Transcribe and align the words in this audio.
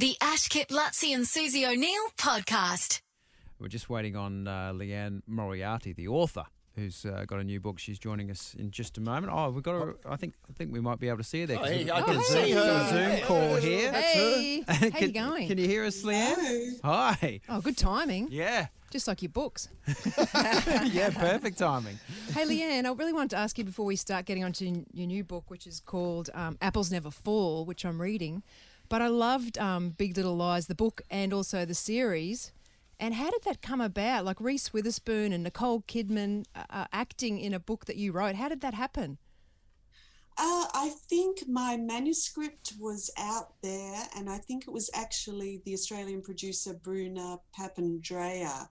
The 0.00 0.16
Ash 0.22 0.48
Kip 0.48 0.68
Luttsy 0.70 1.14
and 1.14 1.28
Susie 1.28 1.66
O'Neill 1.66 2.08
podcast. 2.16 3.02
We're 3.58 3.68
just 3.68 3.90
waiting 3.90 4.16
on 4.16 4.48
uh, 4.48 4.72
Liane 4.74 5.22
Moriarty, 5.26 5.92
the 5.92 6.08
author, 6.08 6.44
who's 6.74 7.04
uh, 7.04 7.26
got 7.26 7.38
a 7.38 7.44
new 7.44 7.60
book. 7.60 7.78
She's 7.78 7.98
joining 7.98 8.30
us 8.30 8.54
in 8.58 8.70
just 8.70 8.96
a 8.96 9.02
moment. 9.02 9.30
Oh, 9.30 9.50
we've 9.50 9.62
got. 9.62 9.74
A, 9.74 9.94
I 10.08 10.16
think. 10.16 10.32
I 10.48 10.54
think 10.54 10.72
we 10.72 10.80
might 10.80 11.00
be 11.00 11.08
able 11.08 11.18
to 11.18 11.24
see 11.24 11.42
her 11.42 11.46
there. 11.48 11.58
'cause 11.58 11.68
Oh, 11.68 11.76
we've 11.76 11.86
hey, 11.86 11.92
I 11.92 12.00
got 12.00 12.06
can 12.08 12.16
a 12.16 12.22
see 12.22 12.52
Zoom, 12.54 12.62
her. 12.64 12.88
Zoom 12.88 12.98
Hey, 13.10 13.20
call 13.26 13.54
hey, 13.56 13.60
here. 13.60 13.92
Hey, 13.92 14.64
how 14.68 14.84
you 14.86 14.90
can, 14.92 15.12
going? 15.12 15.48
Can 15.48 15.58
you 15.58 15.66
hear 15.66 15.84
us, 15.84 16.02
Liane? 16.02 16.78
Hi. 16.82 17.40
Oh, 17.50 17.60
good 17.60 17.76
timing. 17.76 18.28
Yeah. 18.30 18.68
Just 18.90 19.06
like 19.06 19.20
your 19.20 19.28
books. 19.28 19.68
yeah. 20.34 21.10
Perfect 21.10 21.58
timing. 21.58 21.98
hey, 22.32 22.46
Liane, 22.46 22.86
I 22.86 22.92
really 22.92 23.12
wanted 23.12 23.30
to 23.30 23.36
ask 23.36 23.58
you 23.58 23.64
before 23.64 23.84
we 23.84 23.96
start 23.96 24.24
getting 24.24 24.44
onto 24.44 24.64
your 24.94 25.06
new 25.06 25.24
book, 25.24 25.44
which 25.50 25.66
is 25.66 25.78
called 25.80 26.30
um, 26.32 26.56
Apples 26.62 26.90
Never 26.90 27.10
Fall, 27.10 27.66
which 27.66 27.84
I'm 27.84 28.00
reading. 28.00 28.42
But 28.90 29.00
I 29.00 29.06
loved 29.06 29.56
um, 29.56 29.90
Big 29.90 30.16
Little 30.16 30.36
Lies, 30.36 30.66
the 30.66 30.74
book, 30.74 31.00
and 31.08 31.32
also 31.32 31.64
the 31.64 31.74
series. 31.74 32.52
And 32.98 33.14
how 33.14 33.30
did 33.30 33.44
that 33.44 33.62
come 33.62 33.80
about? 33.80 34.24
Like 34.24 34.40
Reese 34.40 34.72
Witherspoon 34.72 35.32
and 35.32 35.44
Nicole 35.44 35.82
Kidman 35.82 36.44
uh, 36.56 36.64
uh, 36.68 36.84
acting 36.92 37.38
in 37.38 37.54
a 37.54 37.60
book 37.60 37.86
that 37.86 37.96
you 37.96 38.10
wrote. 38.10 38.34
How 38.34 38.48
did 38.48 38.60
that 38.62 38.74
happen? 38.74 39.18
Uh, 40.36 40.66
I 40.74 40.92
think 41.08 41.46
my 41.46 41.76
manuscript 41.76 42.72
was 42.80 43.10
out 43.16 43.60
there, 43.62 44.02
and 44.16 44.28
I 44.28 44.38
think 44.38 44.64
it 44.66 44.72
was 44.72 44.90
actually 44.92 45.62
the 45.64 45.72
Australian 45.72 46.20
producer 46.20 46.74
Bruna 46.74 47.38
Papandrea 47.56 48.68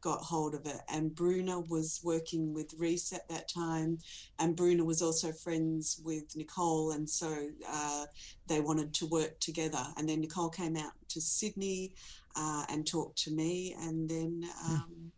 got 0.00 0.20
hold 0.20 0.54
of 0.54 0.66
it. 0.66 0.80
And 0.88 1.14
Bruna 1.14 1.60
was 1.60 2.00
working 2.02 2.54
with 2.54 2.74
Reese 2.78 3.12
at 3.12 3.28
that 3.28 3.48
time, 3.48 3.98
and 4.38 4.56
Bruna 4.56 4.84
was 4.84 5.02
also 5.02 5.32
friends 5.32 6.00
with 6.04 6.24
Nicole, 6.36 6.92
and 6.92 7.08
so 7.08 7.48
uh, 7.68 8.06
they 8.46 8.60
wanted 8.60 8.94
to 8.94 9.06
work 9.06 9.38
together. 9.40 9.84
And 9.96 10.08
then 10.08 10.20
Nicole 10.20 10.50
came 10.50 10.76
out 10.76 10.92
to 11.08 11.20
Sydney 11.20 11.94
uh, 12.36 12.64
and 12.68 12.86
talked 12.86 13.18
to 13.24 13.30
me, 13.30 13.74
and 13.80 14.08
then 14.08 14.44
um, 14.68 15.12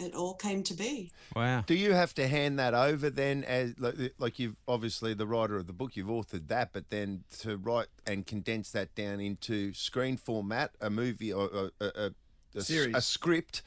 it 0.00 0.14
all 0.14 0.34
came 0.34 0.62
to 0.64 0.74
be. 0.74 1.12
Wow. 1.36 1.62
Do 1.66 1.74
you 1.74 1.92
have 1.92 2.14
to 2.14 2.26
hand 2.26 2.58
that 2.58 2.74
over 2.74 3.10
then, 3.10 3.44
as 3.44 3.74
like, 3.78 4.14
like 4.18 4.38
you've 4.38 4.56
obviously 4.66 5.14
the 5.14 5.26
writer 5.26 5.56
of 5.56 5.66
the 5.66 5.72
book, 5.72 5.96
you've 5.96 6.08
authored 6.08 6.48
that, 6.48 6.70
but 6.72 6.90
then 6.90 7.24
to 7.40 7.56
write 7.56 7.88
and 8.06 8.26
condense 8.26 8.70
that 8.72 8.94
down 8.94 9.20
into 9.20 9.72
screen 9.74 10.16
format, 10.16 10.72
a 10.80 10.90
movie 10.90 11.32
or 11.32 11.70
a, 11.80 11.84
a, 11.84 11.88
a, 12.06 12.10
a, 12.56 12.62
Series. 12.62 12.96
a 12.96 13.00
script. 13.00 13.62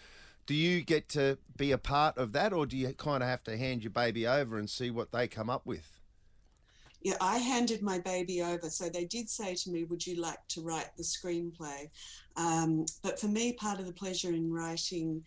Do 0.46 0.54
you 0.54 0.82
get 0.82 1.08
to 1.10 1.38
be 1.56 1.72
a 1.72 1.78
part 1.78 2.18
of 2.18 2.34
that, 2.34 2.52
or 2.54 2.66
do 2.66 2.76
you 2.76 2.94
kind 2.94 3.24
of 3.24 3.30
have 3.30 3.44
to 3.46 3.58
hand 3.58 3.84
your 3.84 3.92
baby 3.92 4.28
over 4.28 4.58
and 4.58 4.70
see 4.70 4.90
what 4.92 5.12
they 5.12 5.28
come 5.28 5.50
up 5.50 5.66
with? 5.66 6.00
Yeah, 7.02 7.16
I 7.20 7.38
handed 7.38 7.82
my 7.82 8.00
baby 8.00 8.42
over. 8.42 8.70
So 8.70 8.90
they 8.90 9.06
did 9.06 9.30
say 9.30 9.56
to 9.56 9.70
me, 9.70 9.84
Would 9.84 10.06
you 10.06 10.22
like 10.22 10.46
to 10.50 10.62
write 10.62 10.96
the 10.98 11.04
screenplay? 11.04 11.90
Um, 12.38 12.86
but 13.02 13.20
for 13.20 13.28
me, 13.28 13.54
part 13.54 13.80
of 13.80 13.86
the 13.86 13.94
pleasure 13.94 14.30
in 14.32 14.52
writing 14.52 15.24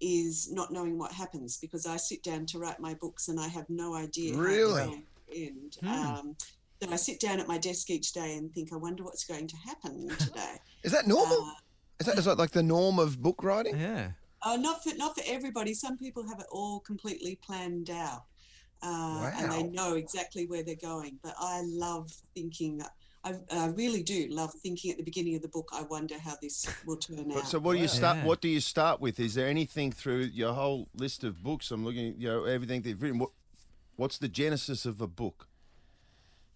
is 0.00 0.50
not 0.52 0.72
knowing 0.72 0.96
what 0.98 1.12
happens 1.12 1.56
because 1.56 1.84
I 1.86 1.96
sit 1.96 2.22
down 2.22 2.46
to 2.46 2.58
write 2.58 2.80
my 2.80 2.94
books 2.94 3.28
and 3.28 3.38
I 3.40 3.48
have 3.48 3.68
no 3.68 3.94
idea 3.94 4.34
how 4.34 4.40
Really? 4.40 4.74
they're 4.74 4.86
going 4.86 5.02
to 5.30 5.46
end. 5.46 5.76
Um, 5.82 6.36
so 6.80 6.90
I 6.92 6.96
sit 6.96 7.20
down 7.20 7.40
at 7.40 7.48
my 7.48 7.58
desk 7.58 7.90
each 7.90 8.12
day 8.12 8.36
and 8.36 8.52
think, 8.54 8.72
I 8.72 8.76
wonder 8.76 9.02
what's 9.02 9.24
going 9.24 9.48
to 9.48 9.56
happen 9.56 10.08
today. 10.18 10.54
Is 10.82 10.92
that 10.92 11.06
normal? 11.06 11.42
Uh, 11.42 11.52
is 12.00 12.06
that 12.06 12.18
is 12.18 12.24
that 12.26 12.38
like 12.38 12.52
the 12.52 12.62
norm 12.62 12.98
of 12.98 13.20
book 13.20 13.42
writing? 13.42 13.78
Yeah. 13.78 14.12
Uh, 14.42 14.56
not 14.56 14.82
for 14.84 14.94
not 14.96 15.16
for 15.16 15.24
everybody. 15.26 15.74
Some 15.74 15.98
people 15.98 16.26
have 16.28 16.38
it 16.40 16.46
all 16.50 16.80
completely 16.80 17.36
planned 17.44 17.90
out, 17.90 18.24
uh, 18.82 19.30
and 19.36 19.50
they 19.52 19.62
know 19.64 19.94
exactly 19.94 20.46
where 20.46 20.62
they're 20.62 20.76
going. 20.76 21.18
But 21.22 21.34
I 21.38 21.62
love 21.64 22.12
thinking. 22.34 22.82
I, 23.24 23.34
I 23.50 23.66
really 23.68 24.04
do 24.04 24.28
love 24.30 24.54
thinking 24.62 24.92
at 24.92 24.96
the 24.96 25.02
beginning 25.02 25.34
of 25.34 25.42
the 25.42 25.48
book. 25.48 25.68
I 25.74 25.82
wonder 25.82 26.16
how 26.18 26.36
this 26.40 26.66
will 26.86 26.96
turn 26.96 27.32
out. 27.32 27.48
so 27.48 27.58
what 27.58 27.74
do 27.74 27.80
you 27.80 27.88
start? 27.88 28.18
Yeah. 28.18 28.24
What 28.26 28.40
do 28.40 28.48
you 28.48 28.60
start 28.60 29.00
with? 29.00 29.18
Is 29.18 29.34
there 29.34 29.48
anything 29.48 29.90
through 29.90 30.30
your 30.32 30.52
whole 30.52 30.88
list 30.94 31.24
of 31.24 31.42
books? 31.42 31.72
I'm 31.72 31.84
looking, 31.84 32.14
you 32.16 32.28
know, 32.28 32.44
everything 32.44 32.82
they've 32.82 33.00
written. 33.02 33.18
What, 33.18 33.30
what's 33.96 34.18
the 34.18 34.28
genesis 34.28 34.86
of 34.86 35.00
a 35.00 35.08
book? 35.08 35.48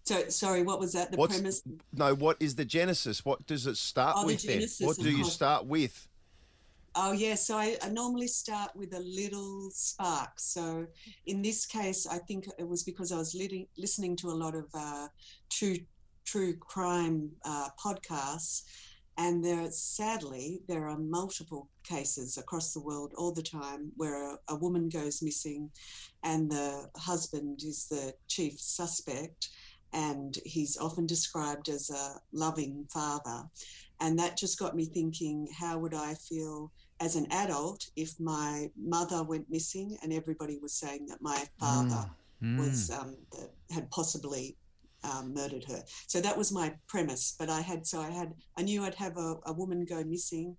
So 0.05 0.29
sorry, 0.29 0.63
what 0.63 0.79
was 0.79 0.93
that? 0.93 1.11
The 1.11 1.17
What's 1.17 1.35
premise? 1.35 1.61
no? 1.93 2.15
What 2.15 2.37
is 2.39 2.55
the 2.55 2.65
genesis? 2.65 3.23
What 3.23 3.45
does 3.45 3.67
it 3.67 3.77
start 3.77 4.15
Oh, 4.17 4.21
the 4.21 4.27
with? 4.27 4.43
Then 4.43 4.87
what 4.87 4.97
do 4.97 5.09
you 5.11 5.25
start 5.25 5.65
with? 5.65 6.07
Oh 6.95 7.11
yeah, 7.11 7.33
so 7.35 7.57
I, 7.57 7.75
I 7.81 7.89
normally 7.89 8.27
start 8.27 8.71
with 8.75 8.93
a 8.93 8.99
little 8.99 9.69
spark. 9.71 10.39
So 10.39 10.85
in 11.25 11.41
this 11.41 11.65
case, 11.65 12.05
I 12.05 12.19
think 12.19 12.45
it 12.59 12.67
was 12.67 12.83
because 12.83 13.11
I 13.11 13.17
was 13.17 13.33
li- 13.33 13.67
listening 13.77 14.15
to 14.17 14.27
a 14.27 14.39
lot 14.43 14.53
of 14.55 14.65
uh, 14.75 15.07
true 15.49 15.77
true 16.25 16.55
crime 16.57 17.31
uh, 17.45 17.69
podcasts, 17.83 18.61
and 19.17 19.43
there 19.43 19.69
sadly 19.71 20.61
there 20.67 20.87
are 20.87 20.97
multiple 20.99 21.67
cases 21.83 22.37
across 22.37 22.73
the 22.73 22.79
world 22.79 23.11
all 23.17 23.33
the 23.33 23.41
time 23.41 23.91
where 23.95 24.31
a, 24.31 24.37
a 24.49 24.55
woman 24.55 24.87
goes 24.87 25.23
missing, 25.23 25.71
and 26.23 26.51
the 26.51 26.89
husband 26.97 27.61
is 27.63 27.87
the 27.89 28.13
chief 28.27 28.59
suspect, 28.59 29.49
and 29.93 30.37
he's 30.45 30.77
often 30.77 31.07
described 31.07 31.69
as 31.69 31.89
a 31.89 32.19
loving 32.31 32.85
father. 32.93 33.43
And 33.99 34.17
that 34.19 34.37
just 34.37 34.59
got 34.59 34.75
me 34.75 34.85
thinking 34.85 35.47
how 35.59 35.77
would 35.79 35.93
I 35.93 36.15
feel 36.15 36.71
as 36.99 37.15
an 37.15 37.27
adult 37.31 37.85
if 37.95 38.19
my 38.19 38.69
mother 38.77 39.23
went 39.23 39.49
missing 39.49 39.97
and 40.01 40.13
everybody 40.13 40.57
was 40.61 40.73
saying 40.73 41.07
that 41.07 41.21
my 41.21 41.43
father 41.59 42.09
Mm. 42.41 42.57
was 42.59 42.89
um, 42.89 43.15
that 43.31 43.51
had 43.71 43.89
possibly 43.89 44.57
um, 45.05 45.33
murdered 45.33 45.63
her. 45.63 45.81
So 46.07 46.19
that 46.19 46.37
was 46.37 46.51
my 46.51 46.73
premise. 46.89 47.35
But 47.39 47.49
I 47.49 47.61
had 47.61 47.87
so 47.87 48.01
I 48.01 48.09
had 48.09 48.33
I 48.57 48.63
knew 48.63 48.83
I'd 48.83 48.95
have 48.95 49.15
a, 49.17 49.35
a 49.45 49.53
woman 49.53 49.85
go 49.85 50.03
missing. 50.03 50.57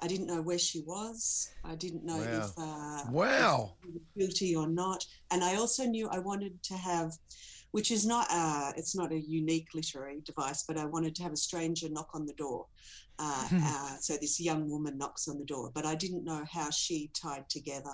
I 0.00 0.08
didn't 0.08 0.26
know 0.26 0.42
where 0.42 0.58
she 0.58 0.80
was. 0.80 1.48
I 1.64 1.74
didn't 1.76 2.04
know 2.04 2.18
Wow. 2.18 2.38
if 2.38 2.50
uh, 2.58 3.10
Wow. 3.10 3.76
if 3.80 3.86
she 3.86 3.92
was 3.92 4.02
guilty 4.18 4.56
or 4.56 4.68
not. 4.68 5.06
And 5.30 5.42
I 5.42 5.54
also 5.56 5.84
knew 5.84 6.06
I 6.08 6.18
wanted 6.18 6.62
to 6.64 6.74
have, 6.74 7.12
which 7.72 7.90
is 7.90 8.06
not 8.06 8.30
a, 8.30 8.72
it's 8.76 8.94
not 8.94 9.12
a 9.12 9.18
unique 9.18 9.68
literary 9.74 10.20
device, 10.24 10.64
but 10.66 10.78
I 10.78 10.84
wanted 10.84 11.14
to 11.16 11.22
have 11.24 11.32
a 11.32 11.36
stranger 11.36 11.88
knock 11.90 12.10
on 12.14 12.26
the 12.26 12.34
door. 12.34 12.66
Uh, 13.18 13.48
uh, 13.52 13.96
so 14.00 14.16
this 14.20 14.40
young 14.40 14.70
woman 14.70 14.96
knocks 14.96 15.28
on 15.28 15.38
the 15.38 15.44
door, 15.44 15.70
but 15.74 15.84
I 15.84 15.94
didn't 15.94 16.24
know 16.24 16.44
how 16.50 16.70
she 16.70 17.10
tied 17.14 17.48
together 17.48 17.90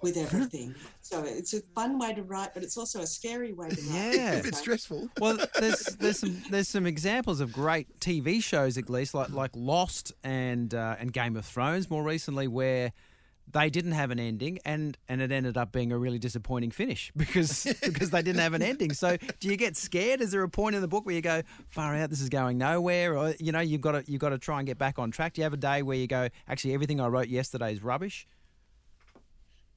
with 0.00 0.16
everything. 0.16 0.74
so 1.00 1.24
it's 1.24 1.54
a 1.54 1.60
fun 1.74 1.98
way 1.98 2.14
to 2.14 2.22
write, 2.22 2.54
but 2.54 2.62
it's 2.62 2.76
also 2.76 3.00
a 3.00 3.06
scary 3.06 3.52
way 3.52 3.68
to 3.68 3.80
write. 3.82 4.14
Yeah. 4.14 4.42
It's 4.44 4.58
stressful. 4.58 5.08
Well, 5.20 5.38
there's 5.58 5.84
there's 5.98 6.18
some 6.18 6.42
there's 6.50 6.68
some 6.68 6.86
examples 6.86 7.40
of 7.40 7.52
great 7.52 8.00
TV 8.00 8.42
shows 8.42 8.78
at 8.78 8.88
least 8.88 9.14
like 9.14 9.30
like 9.30 9.50
Lost 9.54 10.12
and 10.24 10.74
uh, 10.74 10.96
and 10.98 11.12
Game 11.12 11.36
of 11.36 11.44
Thrones 11.44 11.90
more 11.90 12.02
recently 12.02 12.48
where 12.48 12.92
they 13.50 13.70
didn't 13.70 13.92
have 13.92 14.10
an 14.10 14.18
ending 14.18 14.58
and 14.64 14.96
and 15.08 15.20
it 15.20 15.30
ended 15.30 15.56
up 15.56 15.72
being 15.72 15.92
a 15.92 15.98
really 15.98 16.18
disappointing 16.18 16.70
finish 16.70 17.12
because 17.16 17.64
because 17.82 18.10
they 18.10 18.22
didn't 18.22 18.40
have 18.40 18.54
an 18.54 18.62
ending. 18.62 18.92
So 18.92 19.16
do 19.40 19.48
you 19.48 19.56
get 19.56 19.76
scared? 19.76 20.20
Is 20.20 20.30
there 20.30 20.42
a 20.42 20.48
point 20.48 20.74
in 20.74 20.82
the 20.82 20.88
book 20.88 21.06
where 21.06 21.14
you 21.14 21.22
go 21.22 21.42
far 21.68 21.94
out? 21.94 22.10
This 22.10 22.20
is 22.20 22.28
going 22.28 22.58
nowhere, 22.58 23.16
or 23.16 23.34
you 23.38 23.52
know 23.52 23.60
you've 23.60 23.80
got 23.80 23.92
to 23.92 24.10
you've 24.10 24.20
got 24.20 24.30
to 24.30 24.38
try 24.38 24.58
and 24.58 24.66
get 24.66 24.78
back 24.78 24.98
on 24.98 25.10
track. 25.10 25.34
Do 25.34 25.40
you 25.40 25.44
have 25.44 25.52
a 25.52 25.58
day 25.58 25.82
where 25.82 25.96
you 25.96 26.06
go 26.06 26.28
actually 26.48 26.74
everything 26.74 27.00
I 27.00 27.08
wrote 27.08 27.28
yesterday 27.28 27.72
is 27.72 27.82
rubbish? 27.82 28.26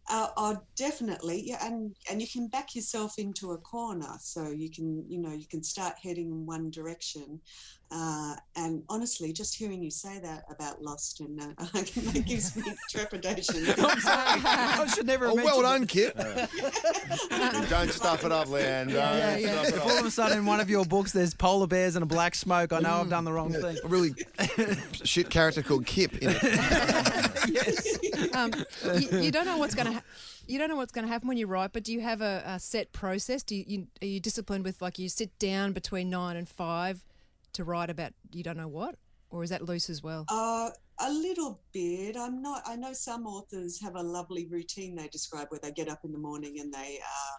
Uh, 0.08 0.28
oh, 0.38 0.58
definitely, 0.76 1.42
yeah, 1.48 1.66
and 1.66 1.96
and 2.12 2.22
you 2.22 2.28
can 2.28 2.48
back 2.48 2.76
yourself 2.76 3.18
into 3.18 3.54
a 3.54 3.58
corner, 3.58 4.14
so 4.20 4.50
you 4.50 4.70
can, 4.70 5.04
you 5.10 5.18
know, 5.20 5.32
you 5.34 5.48
can 5.48 5.64
start 5.64 5.96
heading 6.02 6.28
in 6.30 6.46
one 6.46 6.70
direction. 6.70 7.40
Uh, 7.92 8.36
and 8.56 8.82
honestly, 8.90 9.32
just 9.32 9.56
hearing 9.56 9.82
you 9.82 9.90
say 9.92 10.20
that 10.20 10.44
about 10.52 10.82
Lost, 10.82 11.22
and 11.22 11.40
uh, 11.42 11.46
that 11.74 12.24
gives 12.26 12.56
me 12.56 12.64
trepidation. 12.92 13.66
I'm 13.80 14.00
sorry, 14.00 14.42
I 14.44 14.88
should 14.94 15.08
never. 15.08 15.26
Oh, 15.28 15.36
have 15.38 15.44
well 15.46 15.62
mentioned 15.64 15.88
done, 15.88 16.14
Kip. 16.14 17.70
Don't 17.70 17.90
stuff 17.92 18.24
it 18.26 18.32
up, 18.32 18.48
Liane. 18.50 18.88
Don't 18.88 18.96
Yeah, 18.98 19.38
yeah. 19.38 19.64
stuff 19.64 19.68
it 19.70 19.74
If 19.76 19.82
up. 19.82 19.88
all 19.88 19.98
of 20.00 20.06
a 20.06 20.12
sudden 20.12 20.38
in 20.40 20.46
one 20.46 20.60
of 20.60 20.70
your 20.70 20.86
books 20.86 21.12
there's 21.14 21.34
polar 21.34 21.68
bears 21.68 21.96
and 21.96 22.04
a 22.04 22.06
black 22.08 22.36
smoke, 22.36 22.74
I 22.74 22.80
know 22.80 22.96
I've 23.02 23.10
done 23.10 23.24
the 23.26 23.34
wrong 23.34 23.52
thing. 23.54 23.78
A 23.84 23.88
really 23.88 24.14
shit 25.04 25.30
character 25.30 25.64
called 25.64 25.86
Kip 25.88 26.14
in 26.18 26.30
it. 26.32 27.25
Yes. 27.48 27.98
Um, 28.34 28.52
you, 29.00 29.20
you 29.20 29.32
don't 29.32 29.46
know 29.46 29.58
what's 29.58 29.76
going 29.76 29.88
to. 29.88 29.94
Ha- 29.94 30.04
you 30.48 30.60
don't 30.60 30.70
know 30.70 30.76
what's 30.76 30.92
going 30.92 31.06
to 31.06 31.12
happen 31.12 31.28
when 31.28 31.38
you 31.38 31.48
write, 31.48 31.74
but 31.74 31.84
do 31.84 31.92
you 31.92 32.02
have 32.02 32.22
a, 32.22 32.44
a 32.46 32.60
set 32.60 32.92
process? 32.92 33.44
Do 33.44 33.56
you, 33.56 33.64
you 33.68 33.88
are 34.02 34.06
you 34.06 34.20
disciplined 34.20 34.64
with 34.64 34.82
like 34.82 35.00
you 35.00 35.10
sit 35.10 35.38
down 35.40 35.74
between 35.74 36.10
nine 36.10 36.38
and 36.38 36.48
five 36.48 37.04
to 37.54 37.64
write 37.64 37.90
about 37.90 38.14
you 38.32 38.44
don't 38.44 38.58
know 38.58 38.68
what, 38.68 38.96
or 39.30 39.44
is 39.44 39.50
that 39.50 39.64
loose 39.64 39.90
as 39.90 40.04
well? 40.04 40.26
Uh, 40.30 40.70
a 41.00 41.12
little 41.12 41.62
bit. 41.74 42.16
I'm 42.18 42.42
not. 42.42 42.62
I 42.66 42.76
know 42.76 42.94
some 42.94 43.26
authors 43.26 43.82
have 43.82 43.96
a 43.96 44.02
lovely 44.02 44.46
routine 44.46 44.96
they 44.96 45.08
describe 45.08 45.48
where 45.50 45.60
they 45.62 45.72
get 45.72 45.90
up 45.90 46.00
in 46.04 46.12
the 46.12 46.18
morning 46.18 46.60
and 46.60 46.74
they, 46.74 47.00
uh, 47.02 47.38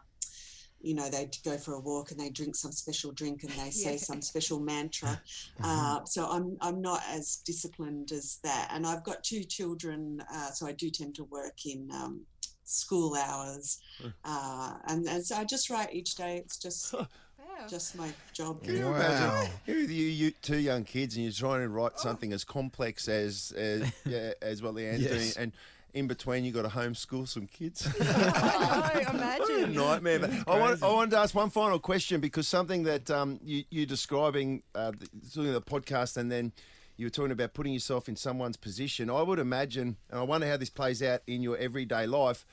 you 0.81 0.94
know, 0.94 1.08
they 1.11 1.28
go 1.44 1.56
for 1.58 1.75
a 1.75 1.81
walk 1.81 2.11
and 2.11 2.20
they 2.20 2.31
drink 2.31 2.55
some 2.56 2.73
special 2.73 3.12
drink 3.12 3.43
and 3.43 3.52
they 3.52 3.70
say 3.84 3.93
Yeah. 3.93 3.96
some 3.99 4.23
special 4.23 4.61
mantra. 4.61 5.20
Uh, 5.64 6.05
so 6.05 6.28
I'm 6.31 6.56
I'm 6.61 6.81
not 6.81 7.02
as 7.08 7.37
disciplined 7.44 8.12
as 8.12 8.38
that. 8.44 8.69
And 8.73 8.87
I've 8.87 9.02
got 9.05 9.25
two 9.25 9.43
children, 9.44 10.23
uh, 10.32 10.50
so 10.50 10.67
I 10.67 10.73
do 10.73 10.90
tend 10.90 11.14
to 11.17 11.25
work 11.25 11.64
in. 11.64 11.88
Um, 11.93 12.26
school 12.69 13.14
hours 13.14 13.78
uh, 14.25 14.75
and, 14.88 15.06
and 15.08 15.25
so 15.25 15.37
i 15.37 15.44
just 15.44 15.70
write 15.70 15.94
each 15.94 16.17
day 16.17 16.38
it's 16.44 16.58
just 16.58 16.93
just 17.70 17.96
my 17.96 18.12
job. 18.32 18.62
Can 18.62 18.76
you 18.76 18.87
Wow. 18.87 18.96
imagine? 18.96 19.61
Here 19.64 19.76
are 19.76 19.90
you, 19.90 20.06
you 20.06 20.31
two 20.43 20.58
young 20.58 20.84
kids, 20.84 21.17
and 21.17 21.25
you're 21.25 21.32
trying 21.32 21.62
to 21.62 21.69
write 21.69 21.99
something 21.99 22.32
as 22.32 22.44
complex 22.44 23.08
as 23.08 23.52
as, 23.56 23.90
yeah, 24.05 24.32
as 24.43 24.62
what 24.62 24.75
Liane's 24.75 25.00
Yes. 25.02 25.11
doing, 25.12 25.32
and 25.37 25.52
in 25.96 26.06
between 26.06 26.44
you 26.44 26.52
got 26.52 26.62
to 26.62 26.69
homeschool 26.69 27.26
some 27.26 27.46
kids. 27.46 27.88
Oh, 27.98 28.90
imagine. 29.14 29.75
nightmare. 29.75 30.19
But 30.19 30.31
I, 30.46 30.58
want, 30.60 30.82
I 30.82 30.88
wanted 30.88 31.10
to 31.12 31.19
ask 31.19 31.34
one 31.34 31.50
final 31.50 31.78
question 31.78 32.20
because 32.20 32.46
something 32.46 32.82
that 32.84 33.10
um, 33.10 33.40
you, 33.43 33.64
you're 33.70 33.87
describing, 33.87 34.62
uh, 34.75 34.93
the- 34.93 35.08
doing 35.34 35.52
the 35.52 35.60
podcast, 35.62 36.16
and 36.16 36.31
then 36.31 36.52
you 36.96 37.06
were 37.06 37.10
talking 37.10 37.31
about 37.32 37.54
putting 37.54 37.72
yourself 37.72 38.08
in 38.08 38.16
someone's 38.16 38.56
position. 38.56 39.10
I 39.10 39.22
would 39.22 39.38
imagine, 39.38 39.96
and 40.10 40.20
I 40.20 40.22
wonder 40.22 40.46
how 40.48 40.56
this 40.56 40.70
plays 40.70 41.02
out 41.02 41.20
in 41.26 41.43
your 41.43 41.56
everyday 41.56 42.06
life, 42.06 42.44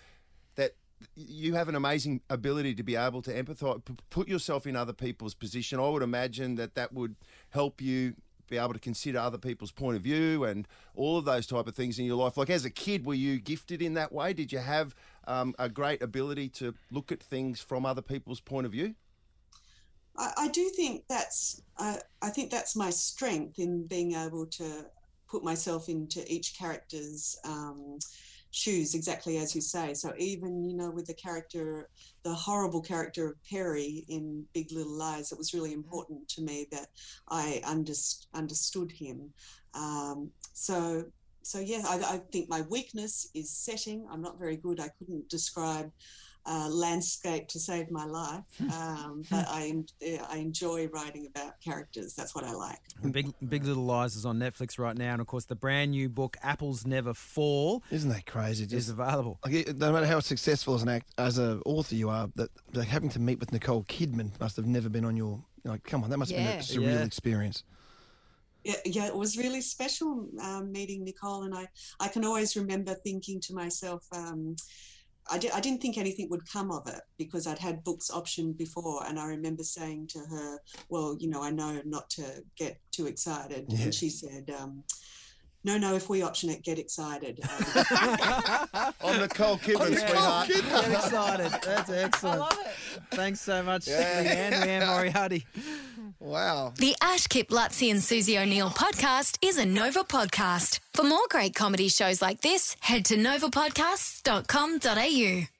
that 0.56 0.76
you 1.16 1.54
have 1.56 1.68
an 1.70 1.76
amazing 1.76 2.22
ability 2.30 2.76
to 2.76 2.84
be 2.84 2.96
able 2.96 3.22
to 3.24 3.32
empathise, 3.44 3.82
put 4.10 4.28
yourself 4.28 4.66
in 4.66 4.76
other 4.76 4.94
people's 4.94 5.34
position. 5.34 5.80
I 5.80 5.90
would 5.90 6.04
imagine 6.04 6.56
that 6.56 6.76
that 6.76 6.94
would 6.94 7.16
help 7.50 7.82
you 7.82 8.16
be 8.50 8.58
able 8.58 8.74
to 8.74 8.80
consider 8.80 9.20
other 9.20 9.38
people's 9.38 9.72
point 9.72 9.98
of 9.98 10.04
view 10.04 10.44
and 10.44 10.68
all 10.96 11.18
of 11.18 11.26
those 11.26 11.46
type 11.48 11.68
of 11.68 11.76
things 11.76 12.00
in 12.00 12.06
your 12.06 12.16
life. 12.16 12.38
Like 12.38 12.50
as 12.50 12.66
a 12.66 12.70
kid, 12.70 13.06
were 13.06 13.14
you 13.14 13.40
gifted 13.40 13.82
in 13.82 13.94
that 13.96 14.12
way? 14.12 14.34
Did 14.34 14.52
you 14.52 14.60
have 14.60 14.96
um, 15.28 15.56
a 15.60 15.70
great 15.70 16.02
ability 16.02 16.50
to 16.50 16.74
look 16.92 17.12
at 17.12 17.22
things 17.22 17.62
from 17.62 17.86
other 17.86 18.02
people's 18.02 18.40
point 18.40 18.66
of 18.66 18.72
view? 18.72 18.96
I, 20.18 20.32
I 20.38 20.48
do 20.50 20.70
think 20.70 21.04
that's 21.10 21.62
I, 21.78 22.00
I 22.22 22.30
think 22.30 22.52
that's 22.52 22.76
my 22.76 22.90
strength 22.90 23.60
in 23.60 23.88
being 23.88 24.14
able 24.14 24.46
to 24.46 24.86
put 25.28 25.44
myself 25.44 25.90
into 25.90 26.24
each 26.32 26.58
character's 26.58 27.38
um, 27.44 27.98
shoes, 28.54 28.94
exactly 28.96 29.38
as 29.38 29.54
you 29.56 29.62
say. 29.62 29.94
So 29.94 30.14
even 30.18 30.64
you 30.64 30.76
know 30.76 30.92
with 30.92 31.08
the 31.08 31.14
character, 31.14 31.90
the 32.24 32.34
horrible 32.34 32.82
character 32.82 33.28
of 33.30 33.36
Perry 33.50 34.06
in 34.08 34.46
Big 34.54 34.72
Little 34.72 34.98
Lies, 34.98 35.32
it 35.32 35.38
was 35.38 35.54
really 35.54 35.74
important 35.74 36.28
to 36.30 36.42
me 36.42 36.68
that 36.72 36.88
I 37.30 37.62
underst- 37.66 38.28
understood 38.34 38.92
him. 38.92 39.34
Um, 39.74 40.32
so. 40.54 41.06
So 41.46 41.60
yeah, 41.60 41.82
I, 41.86 41.96
I 42.16 42.18
think 42.32 42.48
my 42.48 42.62
weakness 42.70 43.28
is 43.34 43.50
setting. 43.50 44.08
I'm 44.10 44.22
not 44.22 44.40
very 44.40 44.56
good. 44.56 44.80
I 44.80 44.88
couldn't 44.98 45.28
describe 45.28 45.92
uh, 46.46 46.68
landscape 46.70 47.48
to 47.50 47.60
save 47.60 47.90
my 47.92 48.06
life. 48.06 48.44
Um, 48.72 49.24
but 49.30 49.46
I, 49.48 49.84
I 50.30 50.38
enjoy 50.38 50.88
writing 50.88 51.28
about 51.34 51.60
characters. 51.62 52.14
That's 52.14 52.36
what 52.36 52.44
I 52.44 52.54
like. 52.54 52.80
Big 53.12 53.34
Big 53.48 53.66
Little 53.66 53.84
Lies 53.86 54.16
is 54.16 54.26
on 54.26 54.40
Netflix 54.40 54.78
right 54.80 54.98
now, 54.98 55.14
and 55.14 55.22
of 55.22 55.28
course, 55.28 55.46
the 55.46 55.56
brand 55.56 55.92
new 55.92 56.10
book 56.10 56.38
"Apples 56.44 56.86
Never 56.86 57.14
Fall" 57.14 57.84
Isn't 57.92 58.10
that 58.10 58.26
crazy? 58.26 58.64
is 58.76 58.90
available. 58.90 59.40
like, 59.46 59.76
no 59.78 59.92
matter 59.92 60.06
how 60.06 60.20
successful 60.20 60.76
as 60.76 60.84
an 60.84 60.90
act, 60.90 61.12
as 61.18 61.38
an 61.38 61.62
author 61.66 61.96
you 61.96 62.10
are, 62.10 62.30
that 62.36 62.50
like 62.74 62.88
having 62.88 63.10
to 63.10 63.20
meet 63.20 63.40
with 63.40 63.52
Nicole 63.52 63.84
Kidman 63.84 64.38
must 64.40 64.56
have 64.58 64.66
never 64.66 64.90
been 64.90 65.06
on 65.06 65.16
your. 65.16 65.44
Like, 65.66 65.84
come 65.84 66.04
on, 66.04 66.10
that 66.10 66.18
must 66.18 66.32
have 66.32 66.44
been 66.44 66.54
a 66.54 66.58
surreal 66.58 67.00
Yeah. 67.00 67.04
experience. 67.06 67.64
Yeah, 68.66 68.76
yeah, 68.86 69.06
it 69.08 69.16
was 69.16 69.38
really 69.38 69.60
special 69.62 70.28
um, 70.42 70.72
meeting 70.72 71.04
Nicole, 71.04 71.44
and 71.44 71.54
I, 71.54 71.68
I 72.00 72.08
can 72.08 72.24
always 72.24 72.56
remember 72.56 72.94
thinking 72.96 73.42
to 73.42 73.54
myself, 73.54 74.06
um, 74.14 74.56
I, 75.32 75.38
di- 75.38 75.52
I 75.52 75.60
didn't 75.62 75.82
think 75.82 75.98
anything 75.98 76.30
would 76.30 76.42
come 76.52 76.72
of 76.72 76.88
it 76.88 77.02
because 77.18 77.48
I'd 77.48 77.60
had 77.60 77.84
books 77.84 78.12
optioned 78.12 78.58
before, 78.58 79.06
and 79.08 79.18
I 79.20 79.26
remember 79.26 79.64
saying 79.64 80.08
to 80.08 80.20
her, 80.20 80.60
"Well, 80.90 81.16
you 81.20 81.30
know, 81.30 81.42
I 81.42 81.50
know 81.50 81.82
not 81.86 82.10
to 82.12 82.44
get 82.58 82.78
too 82.92 83.08
excited," 83.08 83.66
Yeah. 83.70 83.84
and 83.86 83.94
she 83.96 84.10
said. 84.10 84.54
Um, 84.60 84.84
no, 85.66 85.78
no. 85.78 85.96
If 85.96 86.10
we 86.10 86.22
option 86.24 86.50
it, 86.50 86.62
get 86.62 86.78
excited. 86.78 87.40
I'm 89.02 89.22
Nicole 89.22 89.58
Kidman, 89.58 89.96
sweetheart. 89.98 90.50
Get 90.50 90.58
excited. 90.60 91.52
That's 91.64 91.90
excellent. 91.90 92.36
I 92.36 92.40
love 92.40 92.60
it. 92.66 93.02
Thanks 93.16 93.40
so 93.40 93.64
much, 93.64 93.88
Yeah. 93.88 94.20
Liane, 94.52 94.62
Liane 94.68 94.86
Moriarty. 94.88 95.46
Wow. 96.24 96.74
The 96.80 96.96
Ash 97.02 97.28
Kip 97.28 97.50
Luttsy 97.50 97.92
and 97.92 98.02
Susie 98.02 98.40
O'Neill 98.40 98.70
podcast 98.70 99.38
is 99.42 99.58
a 99.58 99.66
Nova 99.66 100.06
podcast. 100.06 100.80
For 100.94 101.04
more 101.04 101.28
great 101.30 101.54
comedy 101.54 101.90
shows 101.90 102.22
like 102.22 102.40
this, 102.40 102.78
head 102.80 103.04
to 103.06 103.18
novapodcasts.com.au. 103.18 105.53